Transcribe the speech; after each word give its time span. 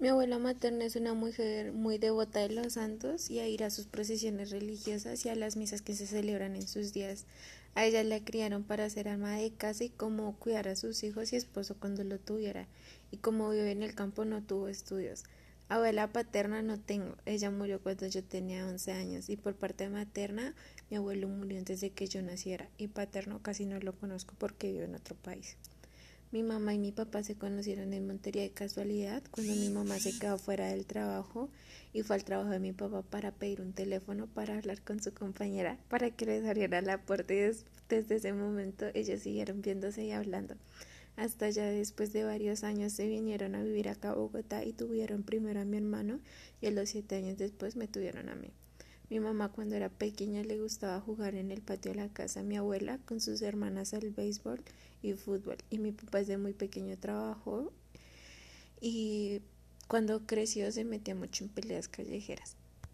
Mi 0.00 0.08
abuela 0.08 0.38
materna 0.38 0.86
es 0.86 0.96
una 0.96 1.12
mujer 1.12 1.72
muy 1.72 1.98
devota 1.98 2.40
de 2.40 2.48
los 2.48 2.72
santos 2.72 3.28
y 3.28 3.40
a 3.40 3.48
ir 3.48 3.62
a 3.62 3.68
sus 3.68 3.86
procesiones 3.86 4.48
religiosas 4.48 5.26
y 5.26 5.28
a 5.28 5.34
las 5.34 5.58
misas 5.58 5.82
que 5.82 5.92
se 5.92 6.06
celebran 6.06 6.56
en 6.56 6.66
sus 6.66 6.94
días. 6.94 7.26
A 7.74 7.84
ella 7.84 8.02
la 8.02 8.24
criaron 8.24 8.64
para 8.64 8.88
ser 8.88 9.10
ama 9.10 9.36
de 9.36 9.50
casa 9.50 9.84
y 9.84 9.90
cómo 9.90 10.34
cuidar 10.38 10.68
a 10.68 10.76
sus 10.76 11.04
hijos 11.04 11.34
y 11.34 11.36
esposo 11.36 11.76
cuando 11.78 12.02
lo 12.02 12.18
tuviera. 12.18 12.66
Y 13.10 13.18
como 13.18 13.50
vive 13.50 13.72
en 13.72 13.82
el 13.82 13.94
campo 13.94 14.24
no 14.24 14.42
tuvo 14.42 14.68
estudios. 14.68 15.24
Abuela 15.68 16.10
paterna 16.10 16.62
no 16.62 16.80
tengo. 16.80 17.14
Ella 17.26 17.50
murió 17.50 17.82
cuando 17.82 18.06
yo 18.06 18.24
tenía 18.24 18.66
11 18.66 18.92
años 18.92 19.28
y 19.28 19.36
por 19.36 19.54
parte 19.54 19.90
materna 19.90 20.54
mi 20.88 20.96
abuelo 20.96 21.28
murió 21.28 21.58
antes 21.58 21.82
de 21.82 21.90
que 21.90 22.06
yo 22.06 22.22
naciera 22.22 22.70
y 22.78 22.88
paterno 22.88 23.42
casi 23.42 23.66
no 23.66 23.78
lo 23.80 23.92
conozco 23.92 24.34
porque 24.38 24.72
vive 24.72 24.84
en 24.84 24.94
otro 24.94 25.14
país. 25.14 25.58
Mi 26.32 26.44
mamá 26.44 26.74
y 26.74 26.78
mi 26.78 26.92
papá 26.92 27.24
se 27.24 27.34
conocieron 27.34 27.92
en 27.92 28.06
Montería 28.06 28.42
de 28.42 28.52
casualidad 28.52 29.20
cuando 29.32 29.52
mi 29.52 29.68
mamá 29.68 29.98
se 29.98 30.16
quedó 30.16 30.38
fuera 30.38 30.68
del 30.68 30.86
trabajo 30.86 31.48
y 31.92 32.02
fue 32.02 32.14
al 32.14 32.22
trabajo 32.22 32.50
de 32.50 32.60
mi 32.60 32.72
papá 32.72 33.02
para 33.02 33.32
pedir 33.32 33.60
un 33.60 33.72
teléfono 33.72 34.28
para 34.28 34.56
hablar 34.56 34.80
con 34.80 35.02
su 35.02 35.12
compañera 35.12 35.76
para 35.88 36.12
que 36.12 36.26
les 36.26 36.46
abriera 36.46 36.82
la 36.82 37.02
puerta 37.02 37.34
y 37.34 37.50
desde 37.88 38.14
ese 38.14 38.32
momento 38.32 38.86
ellos 38.94 39.22
siguieron 39.22 39.60
viéndose 39.60 40.04
y 40.04 40.12
hablando. 40.12 40.54
Hasta 41.16 41.50
ya 41.50 41.64
después 41.64 42.12
de 42.12 42.22
varios 42.22 42.62
años 42.62 42.92
se 42.92 43.08
vinieron 43.08 43.56
a 43.56 43.64
vivir 43.64 43.88
acá 43.88 44.10
a 44.10 44.14
Bogotá 44.14 44.64
y 44.64 44.72
tuvieron 44.72 45.24
primero 45.24 45.60
a 45.60 45.64
mi 45.64 45.78
hermano 45.78 46.20
y 46.60 46.66
a 46.66 46.70
los 46.70 46.90
siete 46.90 47.16
años 47.16 47.38
después 47.38 47.74
me 47.74 47.88
tuvieron 47.88 48.28
a 48.28 48.36
mí. 48.36 48.52
Mi 49.10 49.18
mamá 49.18 49.48
cuando 49.48 49.74
era 49.74 49.88
pequeña 49.88 50.44
le 50.44 50.56
gustaba 50.56 51.00
jugar 51.00 51.34
en 51.34 51.50
el 51.50 51.62
patio 51.62 51.90
de 51.90 51.96
la 51.96 52.08
casa 52.08 52.44
mi 52.44 52.56
abuela 52.56 52.98
con 53.06 53.20
sus 53.20 53.42
hermanas 53.42 53.92
al 53.92 54.10
béisbol 54.10 54.62
y 55.02 55.14
fútbol 55.14 55.56
y 55.68 55.78
mi 55.78 55.90
papá 55.90 56.18
desde 56.18 56.38
muy 56.38 56.52
pequeño 56.52 56.96
trabajó 56.96 57.72
y 58.80 59.42
cuando 59.88 60.24
creció 60.26 60.70
se 60.70 60.84
metía 60.84 61.16
mucho 61.16 61.42
en 61.42 61.50
peleas 61.50 61.88
callejeras. 61.88 62.54